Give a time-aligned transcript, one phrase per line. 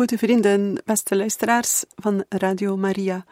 [0.00, 3.24] Goede vrienden, beste luisteraars van Radio Maria.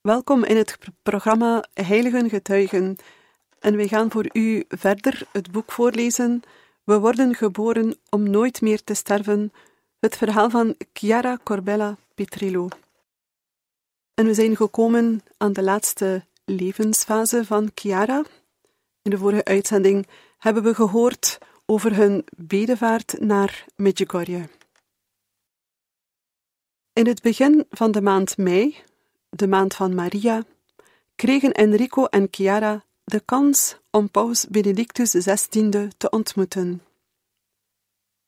[0.00, 2.96] Welkom in het programma Heiligen Getuigen.
[3.58, 6.42] En we gaan voor u verder het boek voorlezen.
[6.84, 9.52] We worden geboren om nooit meer te sterven.
[10.00, 12.68] Het verhaal van Chiara Corbella Petrillo.
[14.14, 18.24] En we zijn gekomen aan de laatste levensfase van Chiara.
[19.02, 20.06] In de vorige uitzending
[20.38, 24.48] hebben we gehoord over hun bedevaart naar Medjugorje.
[26.92, 28.76] In het begin van de maand mei,
[29.28, 30.44] de maand van Maria,
[31.14, 36.82] kregen Enrico en Chiara de kans om paus Benedictus XVI te ontmoeten.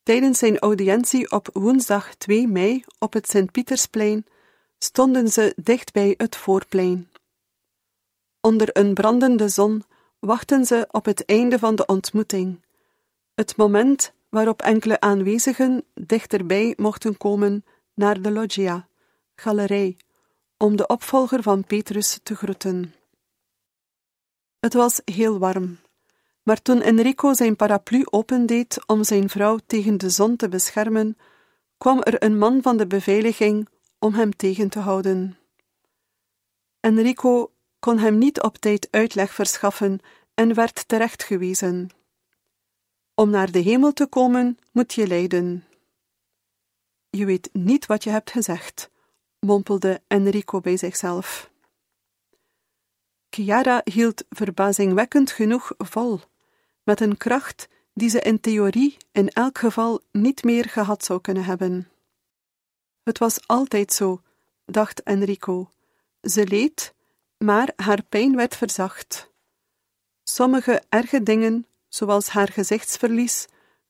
[0.03, 4.25] Tijdens zijn audiëntie op woensdag 2 mei op het Sint-Pietersplein
[4.77, 7.09] stonden ze dicht bij het voorplein.
[8.41, 9.83] Onder een brandende zon
[10.19, 12.61] wachten ze op het einde van de ontmoeting,
[13.33, 18.87] het moment waarop enkele aanwezigen dichterbij mochten komen naar de loggia,
[19.35, 19.97] galerij,
[20.57, 22.93] om de opvolger van Petrus te groeten.
[24.59, 25.79] Het was heel warm,
[26.43, 31.17] maar toen Enrico zijn paraplu opendeed om zijn vrouw tegen de zon te beschermen,
[31.77, 33.69] kwam er een man van de beveiliging
[33.99, 35.37] om hem tegen te houden.
[36.79, 39.99] Enrico kon hem niet op tijd uitleg verschaffen
[40.33, 41.89] en werd terechtgewezen.
[43.15, 45.63] Om naar de hemel te komen moet je lijden.
[47.15, 48.89] Je weet niet wat je hebt gezegd,
[49.39, 51.51] mompelde Enrico bij zichzelf.
[53.29, 56.19] Chiara hield verbazingwekkend genoeg vol,
[56.83, 61.43] met een kracht die ze in theorie in elk geval niet meer gehad zou kunnen
[61.43, 61.89] hebben.
[63.03, 64.21] Het was altijd zo,
[64.65, 65.69] dacht Enrico.
[66.21, 66.93] Ze leed,
[67.37, 69.31] maar haar pijn werd verzacht.
[70.23, 73.47] Sommige erge dingen, zoals haar gezichtsverlies,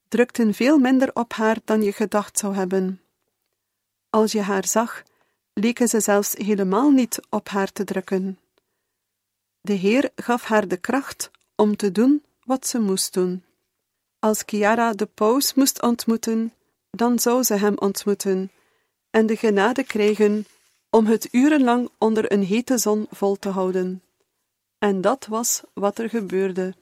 [0.08, 3.03] drukten veel minder op haar dan je gedacht zou hebben.
[4.14, 5.04] Als je haar zag,
[5.54, 8.40] leken ze zelfs helemaal niet op haar te drukken.
[9.62, 13.44] De Heer gaf haar de kracht om te doen wat ze moest doen.
[14.20, 16.54] Als Chiara de paus moest ontmoeten,
[16.90, 18.52] dan zou ze hem ontmoeten
[19.10, 20.46] en de genade krijgen
[20.90, 24.04] om het urenlang onder een hete zon vol te houden.
[24.78, 26.74] En dat was wat er gebeurde.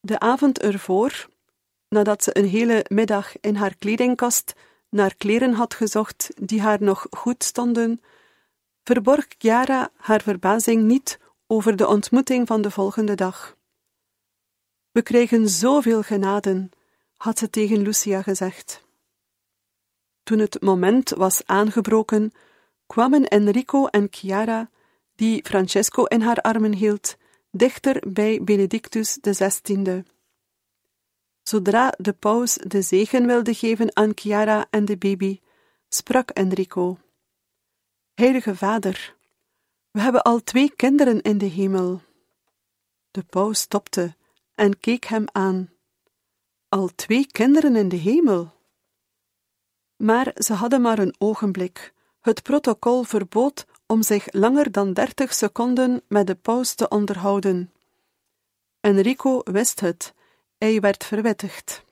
[0.00, 1.28] De avond ervoor,
[1.88, 4.54] nadat ze een hele middag in haar kledingkast
[4.90, 8.00] naar kleren had gezocht die haar nog goed stonden,
[8.82, 13.56] verborg Chiara haar verbazing niet over de ontmoeting van de volgende dag.
[14.90, 16.70] We krijgen zoveel genaden,
[17.16, 18.84] had ze tegen Lucia gezegd.
[20.22, 22.32] Toen het moment was aangebroken,
[22.86, 24.70] kwamen Enrico en Chiara,
[25.14, 27.16] die Francesco in haar armen hield,
[27.50, 30.02] dichter bij Benedictus XVI.
[31.50, 35.40] Zodra de paus de zegen wilde geven aan Chiara en de baby,
[35.88, 36.98] sprak Enrico:
[38.14, 39.16] Heilige Vader,
[39.90, 42.00] we hebben al twee kinderen in de hemel.
[43.10, 44.16] De paus stopte
[44.54, 45.70] en keek hem aan.
[46.68, 48.52] Al twee kinderen in de hemel?
[49.96, 51.92] Maar ze hadden maar een ogenblik.
[52.20, 57.72] Het protocol verbood om zich langer dan dertig seconden met de paus te onderhouden.
[58.80, 60.14] Enrico wist het
[60.60, 61.84] hij werd verwittigd.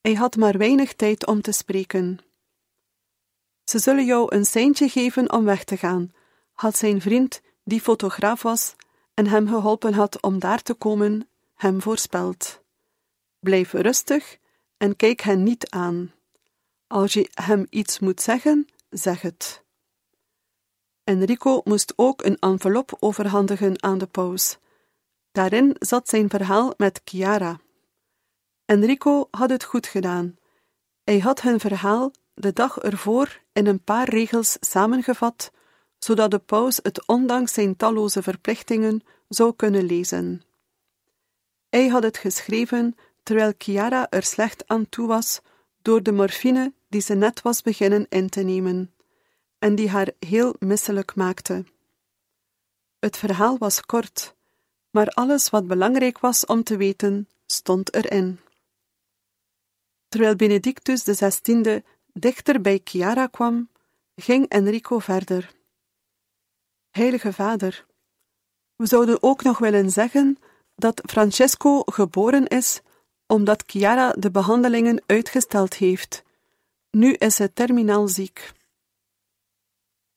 [0.00, 2.18] Hij had maar weinig tijd om te spreken.
[3.64, 6.12] Ze zullen jou een seintje geven om weg te gaan,
[6.52, 8.74] had zijn vriend, die fotograaf was
[9.14, 12.62] en hem geholpen had om daar te komen, hem voorspeld.
[13.38, 14.38] Blijf rustig
[14.76, 16.12] en kijk hen niet aan.
[16.86, 19.64] Als je hem iets moet zeggen, zeg het.
[21.04, 24.58] Enrico moest ook een envelop overhandigen aan de paus
[25.32, 27.60] Daarin zat zijn verhaal met Chiara.
[28.64, 30.36] Enrico had het goed gedaan.
[31.04, 35.52] Hij had hun verhaal de dag ervoor in een paar regels samengevat,
[35.98, 40.42] zodat de paus het ondanks zijn talloze verplichtingen zou kunnen lezen.
[41.68, 45.40] Hij had het geschreven terwijl Chiara er slecht aan toe was
[45.82, 48.94] door de morfine die ze net was beginnen in te nemen,
[49.58, 51.64] en die haar heel misselijk maakte.
[52.98, 54.36] Het verhaal was kort,
[54.90, 58.40] maar alles wat belangrijk was om te weten, stond erin.
[60.08, 61.82] Terwijl Benedictus XVI
[62.12, 63.68] dichter bij Chiara kwam,
[64.14, 65.54] ging Enrico verder.
[66.90, 67.86] Heilige Vader,
[68.76, 70.38] we zouden ook nog willen zeggen
[70.74, 72.80] dat Francesco geboren is
[73.26, 76.22] omdat Chiara de behandelingen uitgesteld heeft.
[76.90, 78.52] Nu is ze terminaal ziek.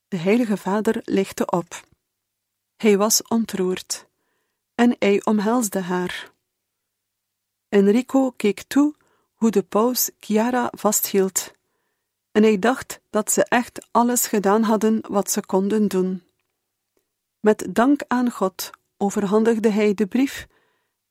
[0.08, 1.88] De Heilige Vader lichtte op.
[2.75, 4.08] Hij was ontroerd
[4.84, 6.32] en hij omhelsde haar.
[7.70, 8.96] Enrico keek toe
[9.34, 11.52] hoe de paus Chiara vasthield,
[12.32, 16.24] en hij dacht dat ze echt alles gedaan hadden wat ze konden doen.
[17.40, 20.48] Met dank aan God overhandigde hij de brief,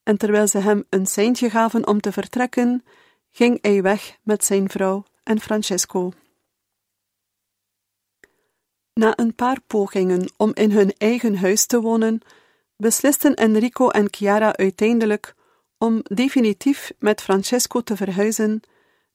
[0.02, 2.84] en terwijl ze hem een seintje gaven om te vertrekken,
[3.30, 6.12] ging hij weg met zijn vrouw en Francesco.
[8.92, 12.22] Na een paar pogingen om in hun eigen huis te wonen,
[12.82, 15.34] beslisten Enrico en Chiara uiteindelijk
[15.78, 18.60] om definitief met Francesco te verhuizen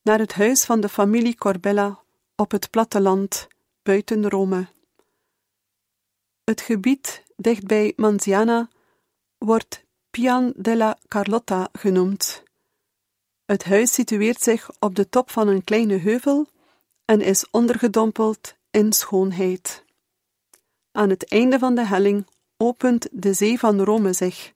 [0.01, 1.99] naar het huis van de familie Corbella
[2.35, 3.47] op het platteland
[3.83, 4.67] buiten Rome.
[6.43, 8.69] Het gebied dichtbij Manziana
[9.37, 12.43] wordt Pian della Carlotta genoemd.
[13.45, 16.47] Het huis situeert zich op de top van een kleine heuvel
[17.05, 19.83] en is ondergedompeld in schoonheid.
[20.91, 22.25] Aan het einde van de helling
[22.57, 24.53] opent de zee van Rome zich.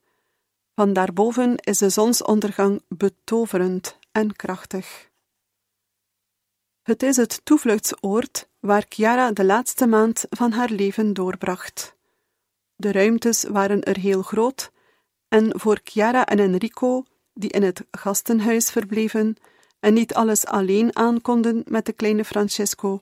[0.75, 5.09] Van daarboven is de zonsondergang betoverend en krachtig.
[6.81, 11.95] Het is het toevluchtsoord waar Chiara de laatste maand van haar leven doorbracht.
[12.75, 14.71] De ruimtes waren er heel groot,
[15.27, 19.35] en voor Chiara en Enrico, die in het gastenhuis verbleven
[19.79, 23.01] en niet alles alleen aankonden met de kleine Francesco,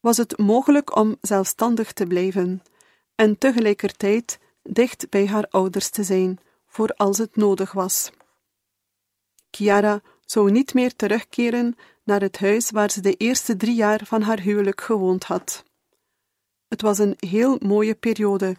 [0.00, 2.62] was het mogelijk om zelfstandig te blijven
[3.14, 8.10] en tegelijkertijd dicht bij haar ouders te zijn, voor als het nodig was.
[9.50, 14.22] Chiara zou niet meer terugkeren naar het huis waar ze de eerste drie jaar van
[14.22, 15.64] haar huwelijk gewoond had.
[16.68, 18.56] Het was een heel mooie periode.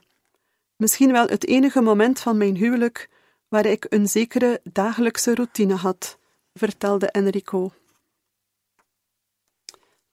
[0.75, 3.09] Misschien wel het enige moment van mijn huwelijk
[3.47, 6.17] waar ik een zekere dagelijkse routine had,
[6.53, 7.71] vertelde Enrico.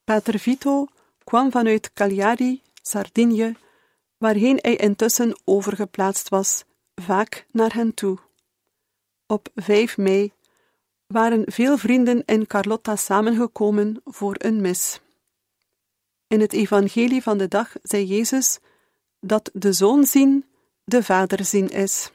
[0.04, 0.86] Pater Vito
[1.24, 3.56] kwam vanuit Cagliari, Sardinië,
[4.22, 6.64] waarheen hij intussen overgeplaatst was,
[6.94, 8.18] vaak naar hen toe.
[9.26, 10.32] Op 5 mei
[11.06, 15.00] waren veel vrienden in Carlotta samengekomen voor een mis.
[16.26, 18.58] In het evangelie van de dag zei Jezus
[19.20, 20.44] dat de zoon zien
[20.84, 22.10] de vader zien is.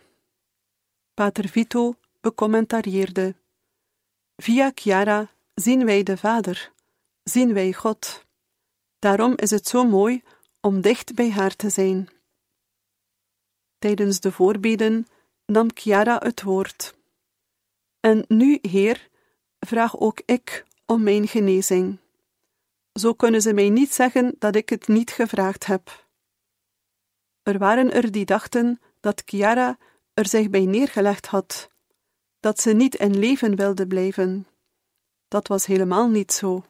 [1.13, 3.35] Pater Vito becommentarieerde:
[4.35, 6.71] Via Chiara zien wij de vader,
[7.23, 8.25] zien wij God.
[8.99, 10.23] Daarom is het zo mooi
[10.67, 12.09] om dicht bij haar te zijn.
[13.77, 15.07] Tijdens de voorbeden
[15.45, 16.95] nam Chiara het woord.
[17.99, 19.09] En nu, Heer,
[19.59, 21.97] vraag ook ik om mijn genezing.
[22.93, 26.05] Zo kunnen ze mij niet zeggen dat ik het niet gevraagd heb.
[27.43, 29.77] Er waren er die dachten dat Chiara
[30.13, 31.69] er zich bij neergelegd had,
[32.39, 34.47] dat ze niet in leven wilde blijven.
[35.27, 36.65] Dat was helemaal niet zo.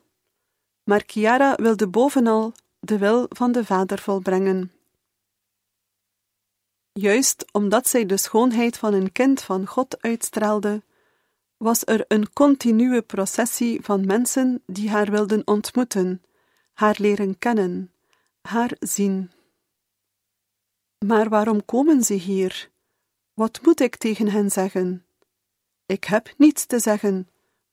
[0.84, 2.54] Maar Chiara wilde bovenal
[2.88, 4.72] de wil van de Vader volbrengen.
[6.94, 10.84] Juist omdat zij de schoonheid van een kind van God uitstraalde,
[11.58, 16.22] was er een continue processie van mensen die haar wilden ontmoeten,
[16.74, 17.92] haar leren kennen,
[18.42, 19.32] haar zien.
[21.06, 22.72] Maar waarom komen ze hier?
[23.34, 25.06] Wat moet ik tegen hen zeggen?
[25.86, 27.30] Ik heb niets te zeggen,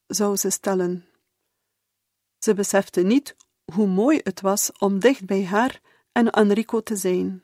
[0.07, 1.05] zou ze stellen.
[2.39, 3.37] Ze besefte niet
[3.73, 5.81] hoe mooi het was om dicht bij haar
[6.13, 7.43] en Enrico te zijn.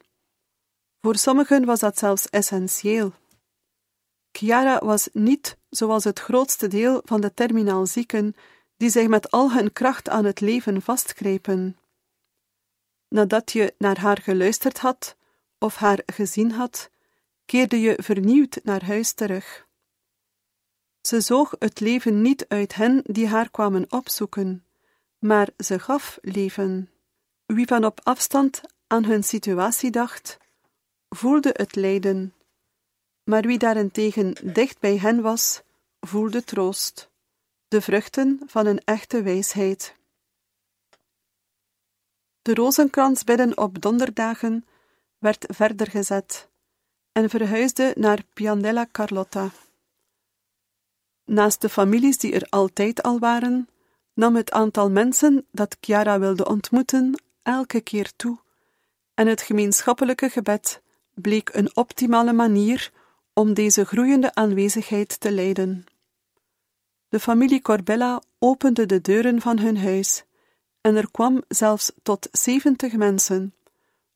[1.00, 3.12] Voor sommigen was dat zelfs essentieel.
[4.33, 8.35] Chiara was niet zoals het grootste deel van de terminaal zieken
[8.77, 11.77] die zich met al hun kracht aan het leven vastgrepen.
[13.09, 15.17] Nadat je naar haar geluisterd had
[15.59, 16.91] of haar gezien had,
[17.45, 19.69] keerde je vernieuwd naar huis terug.
[21.00, 24.65] Ze zoog het leven niet uit hen die haar kwamen opzoeken,
[25.21, 26.91] maar ze gaf leven.
[27.47, 30.39] Wie van op afstand aan hun situatie dacht,
[31.09, 32.35] voelde het lijden,
[33.25, 35.62] maar wie daarentegen dicht bij hen was,
[36.00, 37.11] voelde troost,
[37.69, 39.97] de vruchten van een echte wijsheid.
[42.43, 44.67] De rozenkrans bidden op donderdagen
[45.19, 46.49] werd verder gezet
[47.12, 49.50] en verhuisde naar Piandella Carlotta.
[51.25, 53.69] Naast de families die er altijd al waren,
[54.21, 58.39] nam het aantal mensen dat Chiara wilde ontmoeten elke keer toe,
[59.15, 60.81] en het gemeenschappelijke gebed
[61.15, 62.93] bleek een optimale manier
[63.33, 65.85] om deze groeiende aanwezigheid te leiden.
[67.09, 70.25] De familie Corbella opende de deuren van hun huis
[70.81, 73.55] en er kwam zelfs tot zeventig mensen,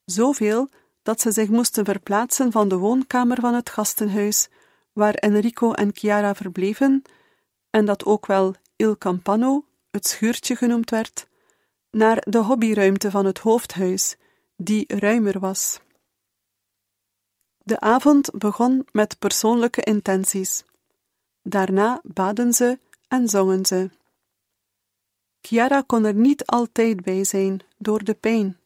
[0.05, 0.69] zoveel
[1.03, 4.49] dat ze zich moesten verplaatsen van de woonkamer van het gastenhuis,
[4.93, 7.01] waar Enrico en Chiara verbleven,
[7.69, 9.63] en dat ook wel Il Campano,
[9.95, 11.27] het schuurtje genoemd werd,
[11.91, 14.15] naar de hobbyruimte van het hoofdhuis,
[14.55, 15.79] die ruimer was.
[17.57, 20.63] De avond begon met persoonlijke intenties.
[21.41, 23.89] Daarna baden ze en zongen ze.
[25.41, 28.59] Chiara kon er niet altijd bij zijn door de pijn,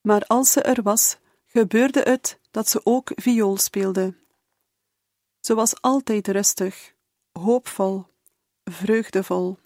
[0.00, 4.14] maar als ze er was, gebeurde het dat ze ook viool speelde.
[5.40, 6.94] Ze was altijd rustig,
[7.32, 8.04] hoopvol,
[8.64, 9.62] vreugdevol.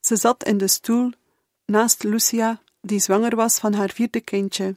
[0.00, 1.12] Ze zat in de stoel
[1.64, 4.76] naast Lucia, die zwanger was van haar vierde kindje,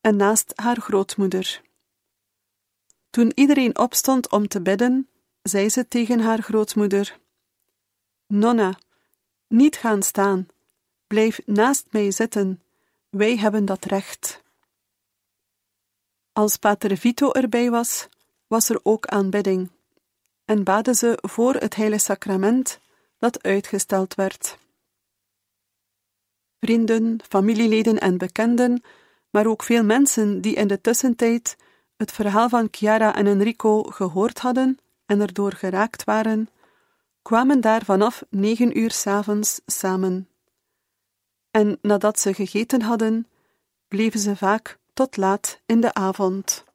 [0.00, 1.62] en naast haar grootmoeder.
[3.10, 5.08] Toen iedereen opstond om te bidden,
[5.42, 7.18] zei ze tegen haar grootmoeder:
[8.26, 8.78] Nonna,
[9.48, 10.46] niet gaan staan,
[11.06, 12.62] blijf naast mij zitten,
[13.08, 14.42] wij hebben dat recht.
[16.32, 18.08] Als Pater Vito erbij was,
[18.46, 19.70] was er ook aanbidding,
[20.44, 22.80] en baden ze voor het heilige sacrament
[23.18, 24.58] dat uitgesteld werd.
[26.60, 28.82] Vrienden, familieleden en bekenden,
[29.30, 31.56] maar ook veel mensen die in de tussentijd
[31.96, 36.48] het verhaal van Chiara en Enrico gehoord hadden en erdoor geraakt waren,
[37.22, 40.28] kwamen daar vanaf negen uur s'avonds samen.
[41.50, 43.26] En nadat ze gegeten hadden,
[43.88, 46.65] bleven ze vaak tot laat in de avond.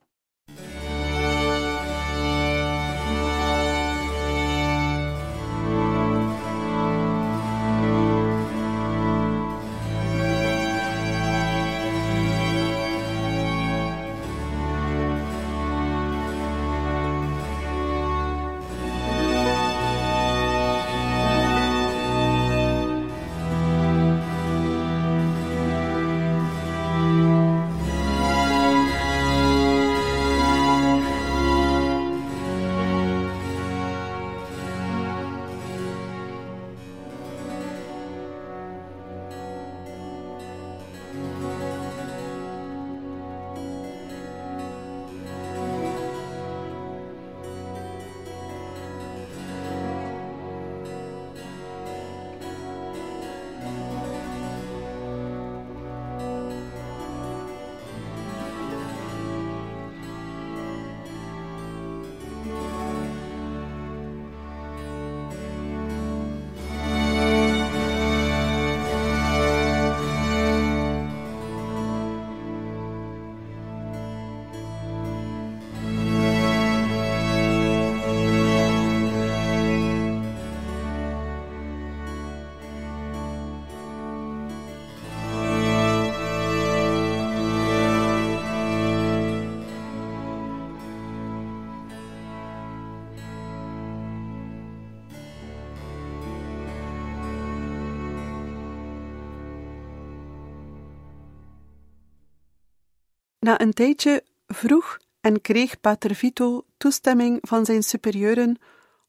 [103.52, 108.58] Na een tijdje vroeg en kreeg Pater Vito toestemming van zijn superieuren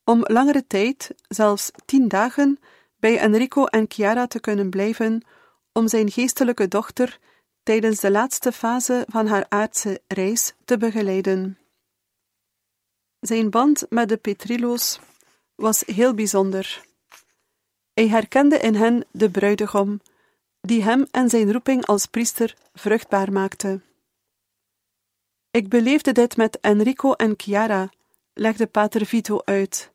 [0.05, 2.59] om langere tijd, zelfs tien dagen,
[2.97, 5.25] bij Enrico en Chiara te kunnen blijven
[5.73, 7.19] om zijn geestelijke dochter
[7.63, 11.59] tijdens de laatste fase van haar aardse reis te begeleiden.
[13.21, 15.01] Zijn band met de Petrillo's
[15.55, 16.85] was heel bijzonder.
[17.95, 20.01] Hij herkende in hen de bruidegom,
[20.61, 23.81] die hem en zijn roeping als priester vruchtbaar maakte.
[25.53, 27.91] Ik beleefde dit met Enrico en Chiara,
[28.33, 29.93] legde Pater Vito uit.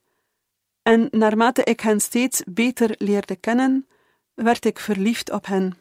[0.82, 3.88] En naarmate ik hen steeds beter leerde kennen,
[4.34, 5.78] werd ik verliefd op hen.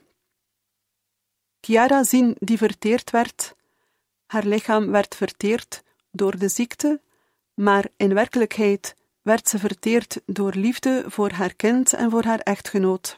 [1.61, 3.55] Chiara zien die verteerd werd,
[4.27, 7.01] haar lichaam werd verteerd door de ziekte,
[7.55, 13.17] maar in werkelijkheid werd ze verteerd door liefde voor haar kind en voor haar echtgenoot.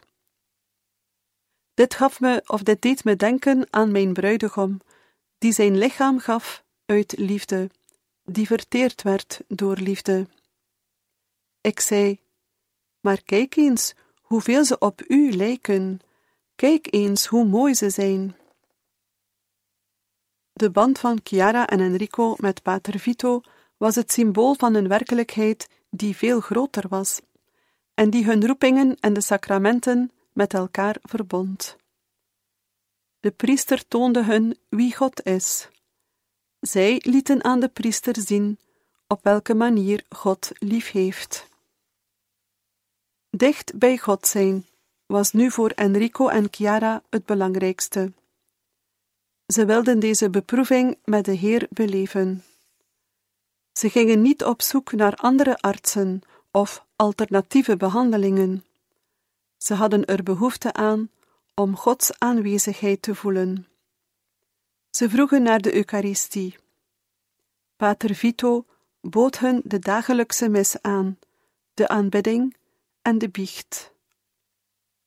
[1.73, 4.81] Dit gaf me, of dit deed me denken aan mijn bruidegom,
[5.39, 7.69] die zijn lichaam gaf uit liefde,
[8.23, 10.27] die verteerd werd door liefde.
[11.61, 12.19] Ik zei:
[12.99, 15.99] Maar kijk eens hoeveel ze op u lijken,
[16.55, 18.35] kijk eens hoe mooi ze zijn.
[20.53, 23.41] De band van Chiara en Enrico met Pater Vito
[23.77, 27.21] was het symbool van een werkelijkheid die veel groter was,
[27.93, 31.78] en die hun roepingen en de sacramenten met elkaar verbond.
[33.19, 35.67] De priester toonde hun wie God is.
[36.59, 38.59] Zij lieten aan de priester zien
[39.07, 41.47] op welke manier God lief heeft.
[43.29, 44.65] Dicht bij God zijn
[45.05, 48.13] was nu voor Enrico en Chiara het belangrijkste.
[49.45, 52.43] Ze wilden deze beproeving met de Heer beleven.
[53.71, 56.21] Ze gingen niet op zoek naar andere artsen
[56.51, 58.65] of alternatieve behandelingen.
[59.57, 61.09] Ze hadden er behoefte aan
[61.59, 63.67] om Gods aanwezigheid te voelen.
[64.89, 66.57] Ze vroegen naar de Eucharistie.
[67.75, 68.65] Pater Vito
[69.01, 71.19] bood hun de dagelijkse mis aan,
[71.73, 72.55] de aanbidding
[73.01, 73.91] en de biecht.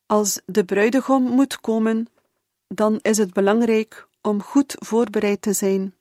[0.07, 2.07] Als de bruidegom moet komen,
[2.69, 5.97] dan is het belangrijk om goed voorbereid te zijn,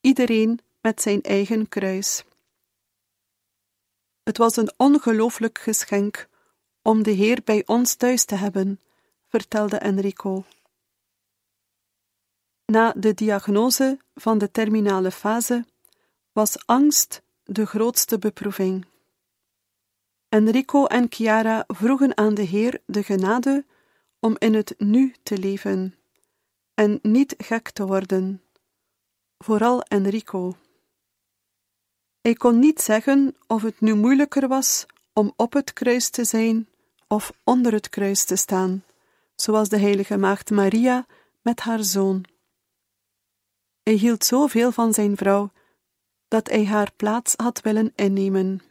[0.00, 2.24] iedereen met zijn eigen kruis.
[4.22, 6.28] Het was een ongelooflijk geschenk
[6.82, 8.80] om de Heer bij ons thuis te hebben,
[9.32, 10.44] vertelde Enrico.
[12.64, 15.64] Na de diagnose van de terminale fase
[16.32, 18.86] was angst de grootste beproeving.
[20.28, 23.64] Enrico en Chiara vroegen aan de Heer de genade
[24.20, 25.94] om in het nu te leven
[26.74, 28.42] en niet gek te worden,
[29.38, 30.56] vooral Enrico.
[32.20, 36.68] Hij kon niet zeggen of het nu moeilijker was om op het kruis te zijn
[37.08, 38.84] of onder het kruis te staan,
[39.42, 41.06] zoals de heilige maagd Maria
[41.40, 42.24] met haar zoon.
[43.82, 45.52] Hij hield zoveel van zijn vrouw
[46.28, 48.62] dat hij haar plaats had willen innemen.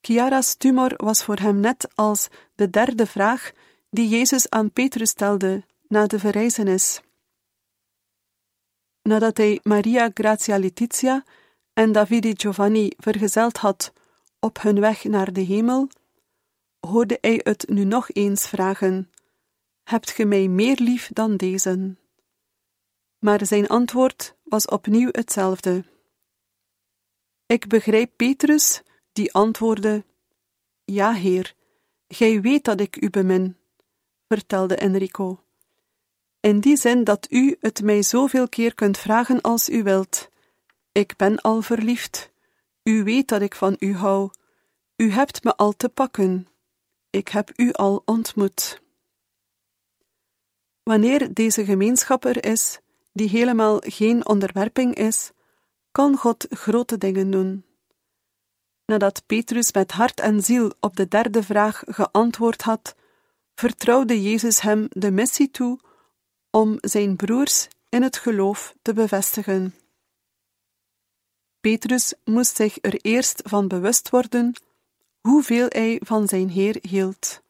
[0.00, 3.52] Chiara's tumor was voor hem net als de derde vraag
[3.90, 7.00] die Jezus aan Petrus stelde na de verrijzenis.
[9.02, 11.24] Nadat hij Maria Grazia Letizia
[11.72, 13.92] en Davide Giovanni vergezeld had
[14.40, 15.88] op hun weg naar de hemel,
[16.86, 19.10] hoorde hij het nu nog eens vragen:
[19.84, 21.96] Hebt ge mij meer lief dan deze?
[23.18, 25.84] Maar zijn antwoord was opnieuw hetzelfde.
[27.46, 28.82] Ik begrijp Petrus,
[29.12, 30.04] die antwoordde:
[30.84, 31.54] Ja, Heer,
[32.08, 33.56] gij weet dat ik u bemin,
[34.28, 35.44] vertelde Enrico.
[36.40, 40.28] In die zin dat u het mij zoveel keer kunt vragen als u wilt.
[40.92, 42.30] Ik ben al verliefd.
[42.82, 44.30] U weet dat ik van u hou.
[44.96, 46.48] U hebt me al te pakken.
[47.14, 48.82] Ik heb u al ontmoet.
[50.82, 52.78] Wanneer deze gemeenschap er is,
[53.12, 55.30] die helemaal geen onderwerping is,
[55.92, 57.64] kan God grote dingen doen.
[58.86, 62.94] Nadat Petrus met hart en ziel op de derde vraag geantwoord had,
[63.54, 65.78] vertrouwde Jezus hem de missie toe
[66.50, 69.74] om zijn broers in het geloof te bevestigen.
[71.60, 74.54] Petrus moest zich er eerst van bewust worden
[75.28, 77.42] hoeveel hij van zijn Heer hield.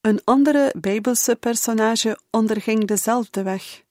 [0.00, 3.82] Een andere Bijbelse personage onderging dezelfde weg.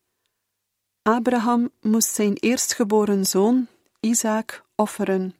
[1.02, 3.68] Abraham moest zijn eerstgeboren zoon,
[4.00, 5.36] Isaac, offeren.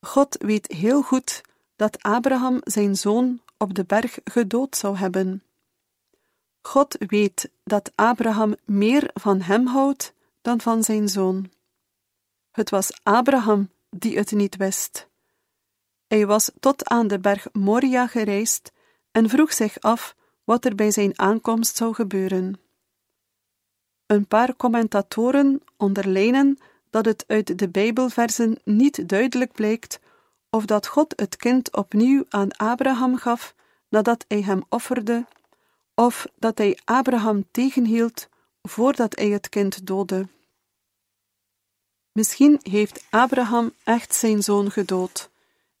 [0.00, 1.40] God weet heel goed
[1.76, 5.42] dat Abraham zijn zoon op de berg gedood zou hebben.
[6.62, 11.50] God weet dat Abraham meer van hem houdt dan van zijn zoon.
[12.50, 15.08] Het was Abraham die het niet wist.
[16.06, 18.72] Hij was tot aan de berg Moria gereisd
[19.12, 22.60] en vroeg zich af wat er bij zijn aankomst zou gebeuren.
[24.06, 26.58] Een paar commentatoren onderlijnen
[26.90, 30.00] dat het uit de Bijbelversen niet duidelijk blijkt
[30.50, 33.54] of dat God het kind opnieuw aan Abraham gaf
[33.88, 35.26] nadat hij hem offerde,
[35.94, 38.28] of dat hij Abraham tegenhield
[38.62, 40.28] voordat hij het kind doodde.
[42.12, 45.30] Misschien heeft Abraham echt zijn zoon gedood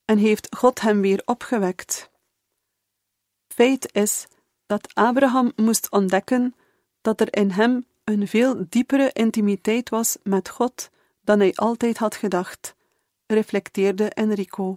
[0.04, 2.10] en heeft God hem weer opgewekt.
[3.48, 4.26] Feit is
[4.66, 6.54] dat Abraham moest ontdekken
[7.00, 10.90] dat er in hem een veel diepere intimiteit was met God
[11.20, 12.74] dan hij altijd had gedacht,
[13.26, 14.76] reflecteerde Enrico.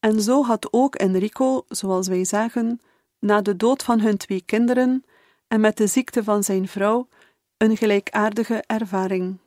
[0.00, 2.80] En zo had ook Enrico, zoals wij zagen,
[3.18, 5.04] na de dood van hun twee kinderen
[5.48, 7.08] en met de ziekte van zijn vrouw,
[7.56, 9.38] een gelijkaardige ervaring.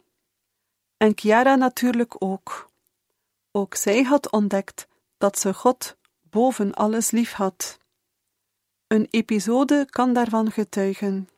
[1.01, 2.69] En Chiara natuurlijk ook.
[3.51, 4.87] Ook zij had ontdekt
[5.17, 7.79] dat ze God boven alles lief had.
[8.87, 11.29] Een episode kan daarvan getuigen.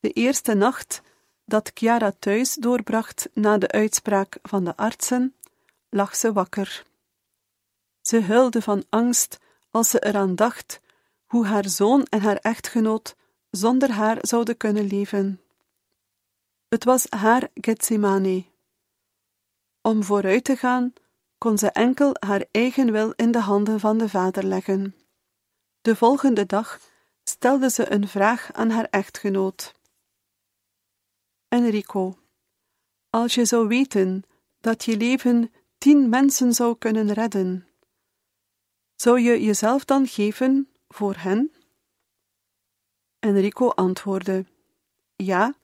[0.00, 1.02] De eerste nacht
[1.44, 5.34] dat Chiara thuis doorbracht na de uitspraak van de artsen,
[5.88, 6.84] lag ze wakker.
[8.00, 9.38] Ze huilde van angst
[9.70, 10.80] als ze eraan dacht
[11.26, 13.16] hoe haar zoon en haar echtgenoot
[13.50, 15.40] zonder haar zouden kunnen leven.
[16.72, 18.44] Het was haar Getsemane.
[19.80, 20.92] Om vooruit te gaan,
[21.38, 24.96] kon ze enkel haar eigen wil in de handen van de Vader leggen.
[25.80, 26.80] De volgende dag
[27.24, 29.74] stelde ze een vraag aan haar echtgenoot.
[31.48, 32.18] Enrico,
[33.10, 34.22] als je zou weten
[34.60, 37.68] dat je leven tien mensen zou kunnen redden,
[38.94, 41.52] zou je jezelf dan geven voor hen?
[43.18, 44.46] Enrico antwoordde:
[45.16, 45.54] Ja,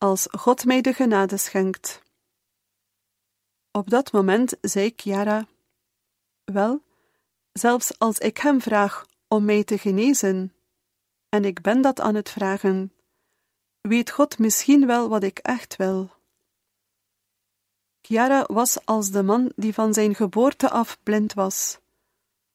[0.00, 2.02] als God mij de genade schenkt.
[3.70, 5.46] Op dat moment zei Chiara:
[6.44, 6.82] Wel,
[7.52, 10.54] zelfs als ik hem vraag om mij te genezen,
[11.28, 12.92] en ik ben dat aan het vragen,
[13.80, 16.10] weet God misschien wel wat ik echt wil.
[18.02, 21.78] Chiara was als de man die van zijn geboorte af blind was.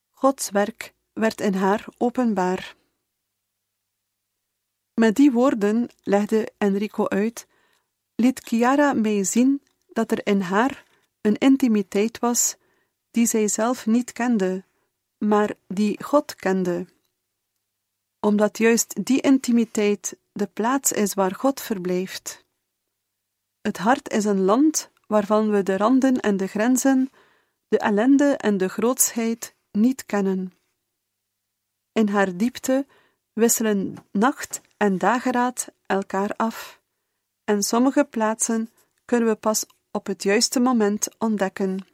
[0.10, 2.76] Gods werk werd in haar openbaar.
[4.96, 7.48] Met die woorden, legde Enrico uit,
[8.16, 10.84] liet Chiara mij zien dat er in haar
[11.22, 12.56] een intimiteit was
[13.12, 14.64] die zij zelf niet kende,
[15.18, 16.86] maar die God kende.
[18.20, 22.46] Omdat juist die intimiteit de plaats is waar God verblijft.
[23.62, 27.10] Het hart is een land waarvan we de randen en de grenzen,
[27.68, 30.54] de ellende en de grootsheid niet kennen.
[31.92, 32.86] In haar diepte
[33.34, 36.82] wisselen nacht en dageraad elkaar af,
[37.44, 38.70] en sommige plaatsen
[39.06, 41.88] kunnen we pas op het juiste moment ontdekken.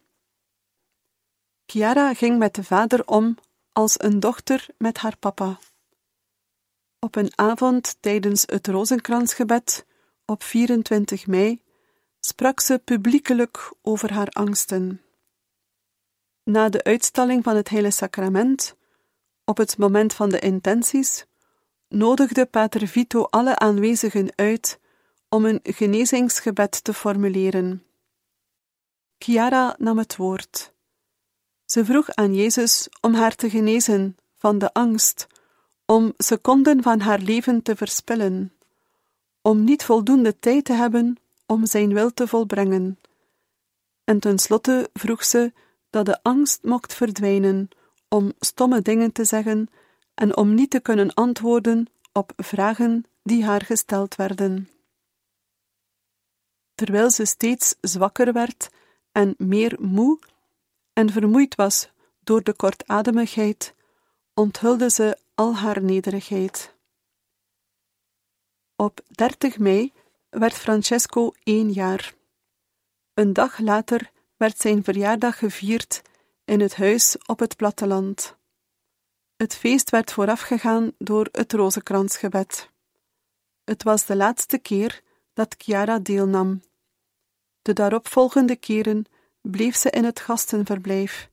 [1.66, 3.38] Chiara ging met de vader om
[3.72, 5.60] als een dochter met haar papa.
[7.00, 9.86] Op een avond tijdens het rozenkransgebed
[10.26, 11.62] op 24 mei
[12.20, 15.02] sprak ze publiekelijk over haar angsten.
[16.44, 18.76] Na de uitstalling van het Heilige Sacrament,
[19.46, 21.26] op het moment van de intenties,
[21.92, 24.80] nodigde Pater Vito alle aanwezigen uit
[25.30, 27.84] om een genezingsgebed te formuleren.
[29.18, 30.74] Chiara nam het woord.
[31.66, 35.28] Ze vroeg aan Jezus om haar te genezen van de angst
[35.86, 38.54] om seconden van haar leven te verspillen,
[39.42, 43.00] om niet voldoende tijd te hebben om zijn wil te volbrengen.
[44.04, 45.54] En tenslotte vroeg ze
[45.90, 47.70] dat de angst mocht verdwijnen
[48.08, 49.70] om stomme dingen te zeggen
[50.14, 54.70] en om niet te kunnen antwoorden op vragen die haar gesteld werden.
[56.76, 58.70] Terwijl ze steeds zwakker werd
[59.12, 60.20] en meer moe
[60.94, 63.74] en vermoeid was door de kortademigheid,
[64.34, 66.74] onthulde ze al haar nederigheid.
[68.76, 69.94] Op 30 mei
[70.30, 72.14] werd Francesco één jaar.
[73.14, 76.02] Een dag later werd zijn verjaardag gevierd
[76.46, 78.40] in het huis op het platteland.
[79.42, 82.70] Het feest werd voorafgegaan door het rozenkransgebed.
[83.64, 85.02] Het was de laatste keer
[85.34, 86.62] dat Chiara deelnam.
[87.62, 89.06] De daaropvolgende keren
[89.42, 91.30] bleef ze in het gastenverblijf,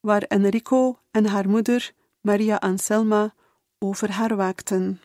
[0.00, 3.34] waar Enrico en haar moeder, Maria Anselma,
[3.78, 5.00] over haar waakten.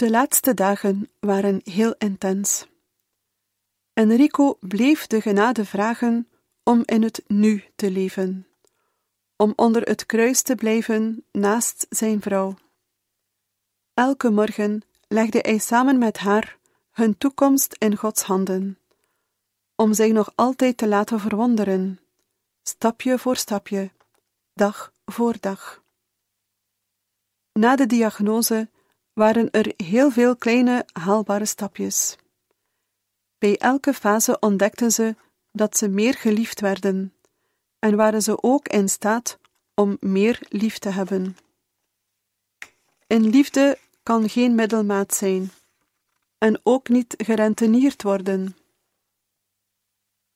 [0.00, 2.66] De laatste dagen waren heel intens.
[3.92, 6.28] Enrico bleef de genade vragen
[6.62, 8.46] om in het nu te leven,
[9.36, 12.54] om onder het kruis te blijven naast zijn vrouw.
[13.94, 16.58] Elke morgen legde hij samen met haar
[16.90, 18.78] hun toekomst in Gods handen,
[19.74, 22.00] om zich nog altijd te laten verwonderen,
[22.62, 23.90] stapje voor stapje,
[24.54, 25.82] dag voor dag.
[27.52, 28.68] Na de diagnose
[29.12, 32.16] waren er heel veel kleine haalbare stapjes.
[33.38, 35.16] Bij elke fase ontdekten ze
[35.52, 37.14] dat ze meer geliefd werden
[37.78, 39.38] en waren ze ook in staat
[39.74, 41.36] om meer lief te hebben.
[43.06, 45.50] In liefde kan geen middelmaat zijn
[46.38, 48.56] en ook niet gerentenierd worden.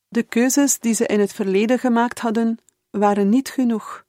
[0.08, 2.58] De keuzes die ze in het verleden gemaakt hadden,
[2.90, 4.04] waren niet genoeg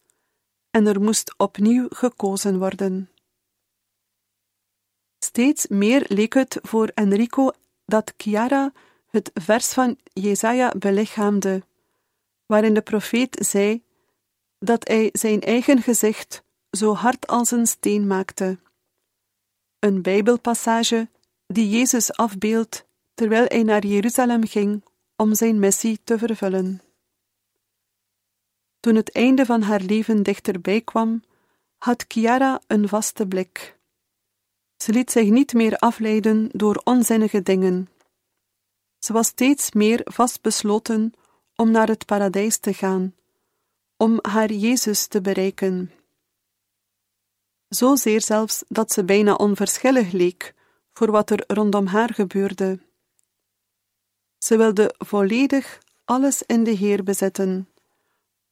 [0.70, 3.10] en er moest opnieuw gekozen worden.
[5.26, 7.52] Steeds meer leek het voor Enrico
[7.86, 8.72] dat Chiara
[9.10, 11.64] het vers van Jesaja belichaamde,
[12.46, 13.84] waarin de profeet zei
[14.60, 18.58] dat hij zijn eigen gezicht zo hard als een steen maakte.
[19.80, 21.10] Een Bijbelpassage
[21.48, 24.84] die Jezus afbeeldt terwijl hij naar Jeruzalem ging
[25.16, 26.82] om zijn missie te vervullen.
[28.80, 31.24] Toen het einde van haar leven dichterbij kwam,
[31.78, 33.76] had Chiara een vaste blik.
[34.78, 37.90] Ze liet zich niet meer afleiden door onzinnige dingen.
[39.00, 41.14] Ze was steeds meer vastbesloten
[41.56, 43.16] om naar het paradijs te gaan,
[43.98, 45.92] om haar Jezus te bereiken.
[47.68, 50.54] Zozeer zelfs dat ze bijna onverschillig leek
[50.94, 52.80] voor wat er rondom haar gebeurde.
[54.38, 57.70] Ze wilde volledig alles in de Heer bezetten,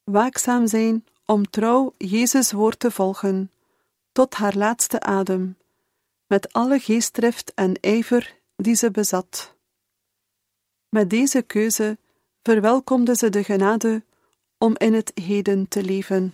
[0.04, 3.52] waakzaam zijn om trouw Jezus woord te volgen,
[4.12, 5.58] tot haar laatste adem,
[6.34, 9.56] met alle geestdrift en ijver die ze bezat.
[10.90, 11.98] Met deze keuze
[12.44, 14.04] verwelkomde ze de genade
[14.58, 16.34] om in het heden te leven.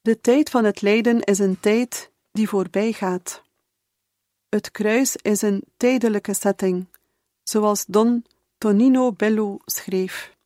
[0.00, 3.42] De tijd van het lijden is een tijd die voorbij gaat.
[4.48, 6.86] Het kruis is een tijdelijke setting,
[7.42, 8.24] zoals Don
[8.58, 10.36] Tonino Bello schreef.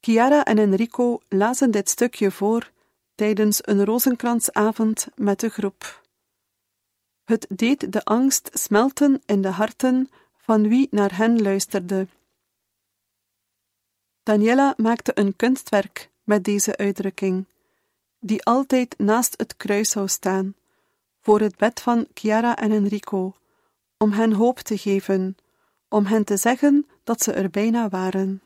[0.00, 2.70] Chiara en Enrico lazen dit stukje voor
[3.18, 6.02] tijdens een rozenkransavond met de groep.
[7.24, 12.06] Het deed de angst smelten in de harten van wie naar hen luisterde.
[14.22, 17.46] Daniela maakte een kunstwerk met deze uitdrukking,
[18.18, 20.54] die altijd naast het kruis zou staan,
[21.20, 23.34] voor het bed van Chiara en Enrico,
[23.96, 25.36] om hen hoop te geven,
[25.88, 28.42] om hen te zeggen dat ze er bijna waren.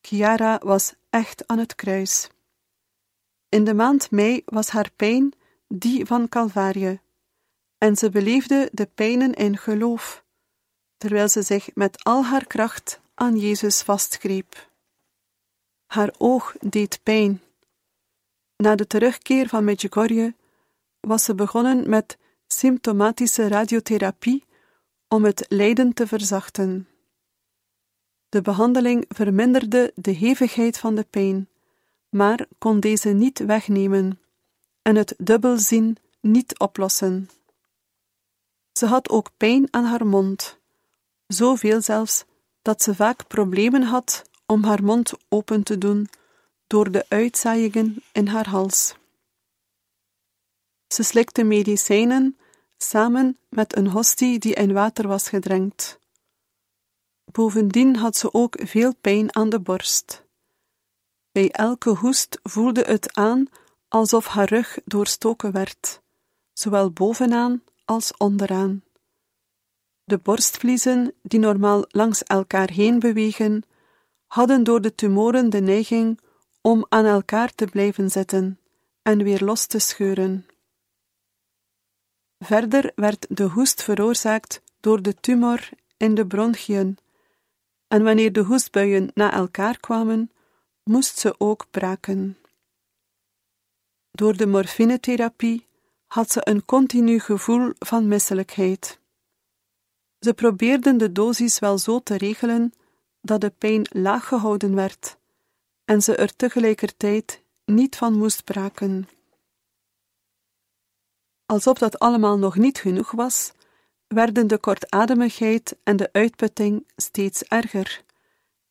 [0.00, 2.30] Chiara was echt aan het kruis.
[3.48, 5.32] In de maand mei was haar pijn
[5.68, 7.00] die van Calvarie,
[7.78, 10.24] en ze beleefde de pijnen in geloof,
[10.96, 14.70] terwijl ze zich met al haar kracht aan Jezus vastgreep.
[15.86, 17.42] Haar oog deed pijn.
[18.56, 20.34] Na de terugkeer van Medjugorje
[21.00, 24.44] was ze begonnen met symptomatische radiotherapie
[25.08, 26.88] om het lijden te verzachten.
[28.28, 31.48] De behandeling verminderde de hevigheid van de pijn,
[32.08, 34.20] maar kon deze niet wegnemen
[34.82, 37.30] en het dubbelzien niet oplossen.
[38.72, 40.58] Ze had ook pijn aan haar mond,
[41.26, 42.24] zoveel zelfs
[42.62, 46.08] dat ze vaak problemen had om haar mond open te doen
[46.66, 48.94] door de uitzaaiingen in haar hals.
[50.88, 52.38] Ze slikte medicijnen
[52.78, 55.98] samen met een hostie die in water was gedrenkt.
[57.24, 60.26] Bovendien had ze ook veel pijn aan de borst.
[61.38, 63.46] Bij elke hoest voelde het aan
[63.88, 66.02] alsof haar rug doorstoken werd,
[66.52, 68.82] zowel bovenaan als onderaan.
[70.04, 73.62] De borstvliezen, die normaal langs elkaar heen bewegen,
[74.26, 76.20] hadden door de tumoren de neiging
[76.60, 78.60] om aan elkaar te blijven zitten
[79.02, 80.46] en weer los te scheuren.
[82.38, 86.98] Verder werd de hoest veroorzaakt door de tumor in de bronchiën,
[87.88, 90.30] en wanneer de hoestbuien na elkaar kwamen,
[90.88, 92.38] moest ze ook braken.
[94.10, 95.66] Door de morfinetherapie
[96.06, 99.00] had ze een continu gevoel van misselijkheid.
[100.20, 102.72] Ze probeerden de dosis wel zo te regelen
[103.20, 105.16] dat de pijn laag gehouden werd
[105.84, 109.08] en ze er tegelijkertijd niet van moest braken.
[111.46, 113.52] Alsof dat allemaal nog niet genoeg was,
[114.06, 118.04] werden de kortademigheid en de uitputting steeds erger,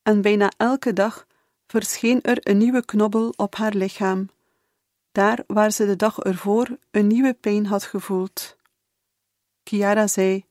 [0.02, 1.26] en bijna elke dag
[1.68, 4.30] verscheen er een nieuwe knobbel op haar lichaam,
[5.12, 8.56] daar waar ze de dag ervoor een nieuwe pijn had gevoeld.
[9.64, 10.44] Chiara zei: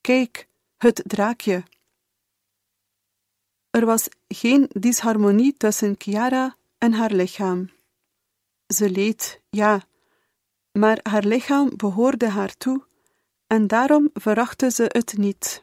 [0.00, 1.62] Kijk, het draakje.
[3.70, 7.70] Er was geen disharmonie tussen Chiara en haar lichaam.
[8.66, 9.82] Ze leed, ja,
[10.72, 12.84] maar haar lichaam behoorde haar toe
[13.46, 15.62] en daarom verachtte ze het niet.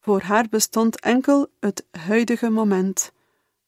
[0.00, 3.12] Voor haar bestond enkel het huidige moment,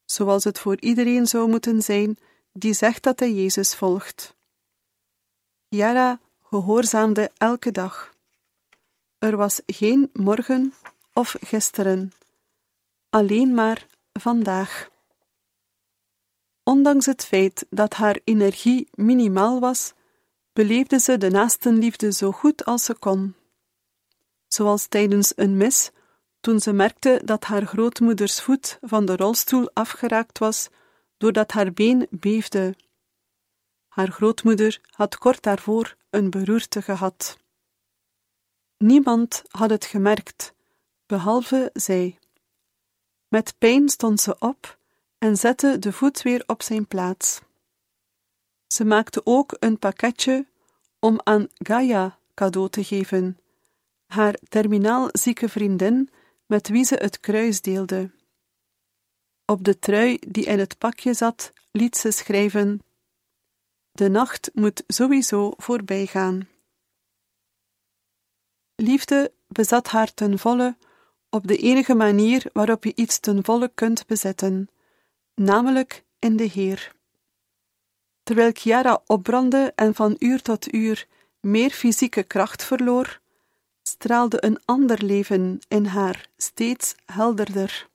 [0.05, 2.19] zoals het voor iedereen zou moeten zijn
[2.53, 4.35] die zegt dat hij Jezus volgt.
[5.69, 8.15] Jara gehoorzaamde elke dag.
[9.19, 10.75] Er was geen morgen
[11.13, 12.13] of gisteren,
[13.11, 14.89] alleen maar vandaag.
[16.63, 19.93] Ondanks het feit dat haar energie minimaal was,
[20.53, 23.35] beleefde ze de naastenliefde zo goed als ze kon.
[24.49, 25.91] Zoals tijdens een mis,
[26.45, 30.69] toen ze merkte dat haar grootmoeders voet van de rolstoel afgeraakt was
[31.17, 32.77] doordat haar been beefde.
[33.89, 37.39] Haar grootmoeder had kort daarvoor een beroerte gehad.
[38.77, 40.55] Niemand had het gemerkt,
[41.07, 42.19] behalve zij.
[43.29, 44.79] Met pijn stond ze op
[45.19, 47.41] en zette de voet weer op zijn plaats.
[48.67, 50.47] Ze maakte ook een pakketje
[50.99, 53.39] om aan Gaia cadeau te geven,
[54.07, 56.11] haar terminaal zieke vriendin
[56.47, 58.11] met wie ze het kruis deelde.
[59.45, 62.83] Op de trui die in het pakje zat, liet ze schrijven:
[63.93, 66.49] De nacht moet sowieso voorbij gaan.
[68.75, 70.77] Liefde bezat haar ten volle
[71.31, 74.69] op de enige manier waarop je iets ten volle kunt bezetten,
[75.35, 76.93] namelijk in de Heer.
[78.23, 81.07] Terwijl Chiara opbrandde en van uur tot uur
[81.41, 83.21] meer fysieke kracht verloor,
[83.89, 87.89] straalde een ander leven in haar steeds helderder.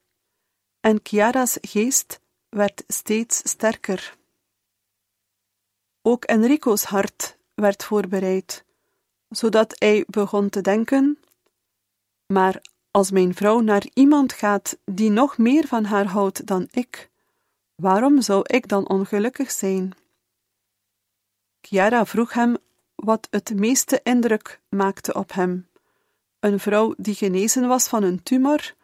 [0.79, 4.17] En Chiara's geest werd steeds sterker.
[6.01, 8.65] Ook Enrico's hart werd voorbereid,
[9.29, 11.19] zodat hij begon te denken:
[12.25, 17.09] Maar als mijn vrouw naar iemand gaat die nog meer van haar houdt dan ik,
[17.75, 19.93] waarom zou ik dan ongelukkig zijn?
[21.61, 22.57] Chiara vroeg hem
[22.95, 25.68] wat het meeste indruk maakte op hem:
[26.39, 28.75] een vrouw die genezen was van een tumor,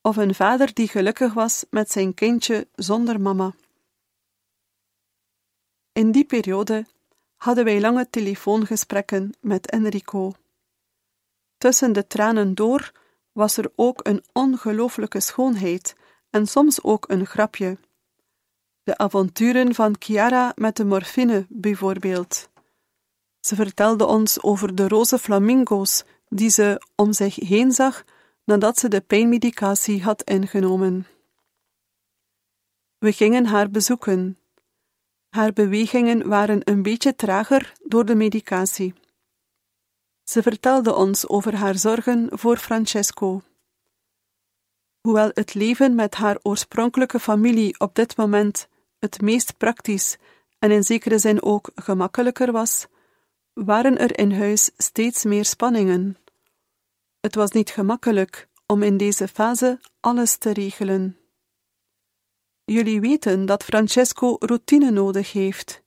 [0.00, 3.54] of een vader die gelukkig was met zijn kindje zonder mama.
[5.92, 6.86] In die periode
[7.36, 10.32] hadden wij lange telefoongesprekken met Enrico.
[11.58, 12.92] Tussen de tranen door
[13.32, 15.94] was er ook een ongelooflijke schoonheid
[16.30, 17.78] en soms ook een grapje.
[18.82, 22.48] De avonturen van Chiara met de morfine, bijvoorbeeld.
[23.40, 28.04] Ze vertelde ons over de roze flamingo's die ze om zich heen zag
[28.44, 31.06] nadat ze de pijnmedicatie had ingenomen.
[32.98, 34.38] We gingen haar bezoeken.
[35.28, 38.94] Haar bewegingen waren een beetje trager door de medicatie.
[40.24, 43.42] Ze vertelde ons over haar zorgen voor Francesco.
[45.00, 50.16] Hoewel het leven met haar oorspronkelijke familie op dit moment het meest praktisch
[50.58, 52.86] en in zekere zin ook gemakkelijker was,
[53.64, 56.16] waren er in huis steeds meer spanningen.
[57.20, 61.18] Het was niet gemakkelijk om in deze fase alles te regelen.
[62.64, 65.82] Jullie weten dat Francesco routine nodig heeft.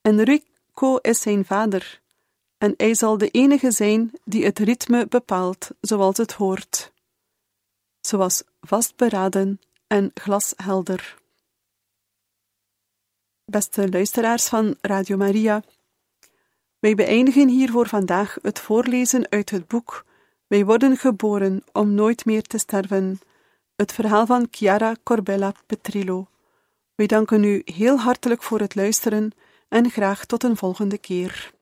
[0.00, 2.00] Enrico is zijn vader,
[2.58, 6.92] en hij zal de enige zijn die het ritme bepaalt zoals het hoort.
[8.00, 11.20] Zoals vastberaden en glashelder.
[13.44, 15.62] Beste luisteraars van Radio Maria,
[16.82, 20.04] wij beëindigen hier voor vandaag het voorlezen uit het boek
[20.52, 23.20] wij worden geboren om nooit meer te sterven.
[23.76, 26.26] Het verhaal van Chiara Corbella Petrillo.
[26.94, 29.30] Wij danken u heel hartelijk voor het luisteren
[29.68, 31.52] en graag tot een volgende keer.